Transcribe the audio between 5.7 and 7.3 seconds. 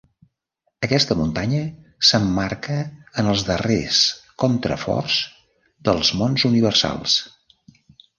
dels Monts Universals.